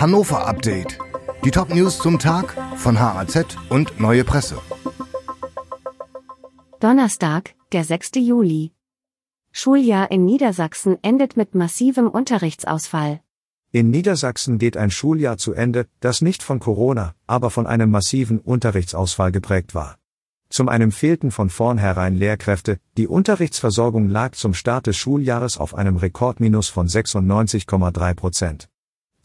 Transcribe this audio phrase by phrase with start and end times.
[0.00, 0.96] Hannover Update.
[1.44, 4.56] Die Top-News zum Tag von HAZ und Neue Presse.
[6.78, 8.12] Donnerstag, der 6.
[8.18, 8.70] Juli.
[9.50, 13.18] Schuljahr in Niedersachsen endet mit massivem Unterrichtsausfall.
[13.72, 18.38] In Niedersachsen geht ein Schuljahr zu Ende, das nicht von Corona, aber von einem massiven
[18.38, 19.96] Unterrichtsausfall geprägt war.
[20.48, 25.96] Zum einen fehlten von vornherein Lehrkräfte, die Unterrichtsversorgung lag zum Start des Schuljahres auf einem
[25.96, 28.68] Rekordminus von 96,3 Prozent.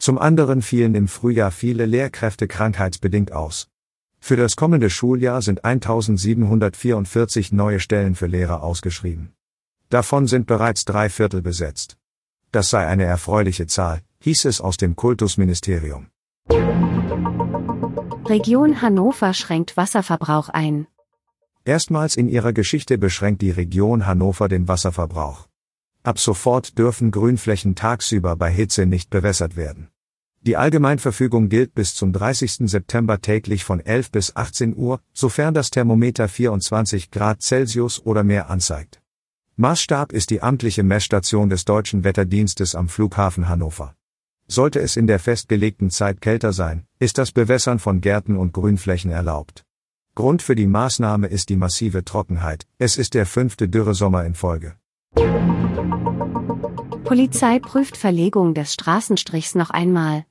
[0.04, 3.68] Zum anderen fielen im Frühjahr viele Lehrkräfte krankheitsbedingt aus.
[4.20, 9.32] Für das kommende Schuljahr sind 1744 neue Stellen für Lehrer ausgeschrieben.
[9.88, 11.96] Davon sind bereits drei Viertel besetzt.
[12.52, 16.08] Das sei eine erfreuliche Zahl, hieß es aus dem Kultusministerium.
[18.26, 20.86] Region Hannover schränkt Wasserverbrauch ein.
[21.64, 25.48] Erstmals in ihrer Geschichte beschränkt die Region Hannover den Wasserverbrauch.
[26.02, 29.88] Ab sofort dürfen Grünflächen tagsüber bei Hitze nicht bewässert werden.
[30.46, 32.68] Die Allgemeinverfügung gilt bis zum 30.
[32.70, 38.50] September täglich von 11 bis 18 Uhr, sofern das Thermometer 24 Grad Celsius oder mehr
[38.50, 39.00] anzeigt.
[39.56, 43.94] Maßstab ist die amtliche Messstation des Deutschen Wetterdienstes am Flughafen Hannover.
[44.46, 49.10] Sollte es in der festgelegten Zeit kälter sein, ist das Bewässern von Gärten und Grünflächen
[49.10, 49.64] erlaubt.
[50.14, 52.66] Grund für die Maßnahme ist die massive Trockenheit.
[52.76, 54.74] Es ist der fünfte Dürresommer in Folge.
[57.04, 60.26] Polizei prüft Verlegung des Straßenstrichs noch einmal.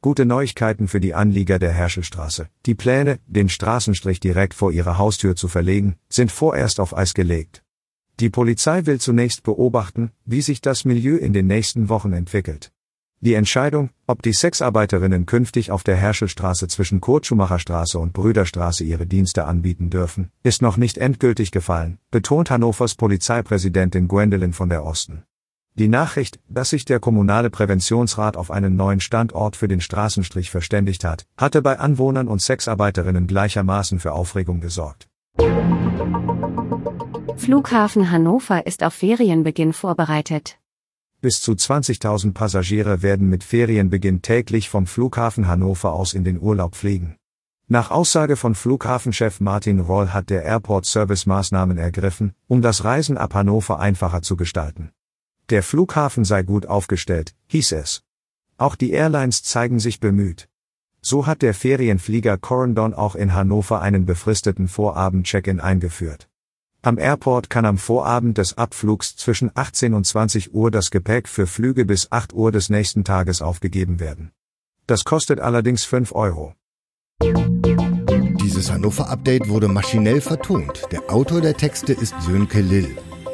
[0.00, 2.48] Gute Neuigkeiten für die Anlieger der Herschelstraße.
[2.66, 7.64] Die Pläne, den Straßenstrich direkt vor ihrer Haustür zu verlegen, sind vorerst auf Eis gelegt.
[8.20, 12.70] Die Polizei will zunächst beobachten, wie sich das Milieu in den nächsten Wochen entwickelt.
[13.20, 19.46] Die Entscheidung, ob die Sexarbeiterinnen künftig auf der Herschelstraße zwischen Kurt-Schumacher-Straße und Brüderstraße ihre Dienste
[19.46, 25.24] anbieten dürfen, ist noch nicht endgültig gefallen, betont Hannovers Polizeipräsidentin Gwendolyn von der Osten.
[25.78, 31.04] Die Nachricht, dass sich der kommunale Präventionsrat auf einen neuen Standort für den Straßenstrich verständigt
[31.04, 35.06] hat, hatte bei Anwohnern und Sexarbeiterinnen gleichermaßen für Aufregung gesorgt.
[37.36, 40.58] Flughafen Hannover ist auf Ferienbeginn vorbereitet.
[41.20, 46.74] Bis zu 20.000 Passagiere werden mit Ferienbeginn täglich vom Flughafen Hannover aus in den Urlaub
[46.74, 47.14] fliegen.
[47.68, 53.16] Nach Aussage von Flughafenchef Martin Roll hat der Airport Service Maßnahmen ergriffen, um das Reisen
[53.16, 54.90] ab Hannover einfacher zu gestalten.
[55.50, 58.02] Der Flughafen sei gut aufgestellt, hieß es.
[58.58, 60.46] Auch die Airlines zeigen sich bemüht.
[61.00, 66.28] So hat der Ferienflieger Corendon auch in Hannover einen befristeten Vorabend-Check-in eingeführt.
[66.82, 71.46] Am Airport kann am Vorabend des Abflugs zwischen 18 und 20 Uhr das Gepäck für
[71.46, 74.32] Flüge bis 8 Uhr des nächsten Tages aufgegeben werden.
[74.86, 76.52] Das kostet allerdings 5 Euro.
[77.22, 80.82] Dieses Hannover-Update wurde maschinell vertont.
[80.92, 82.96] Der Autor der Texte ist Sönke Lill.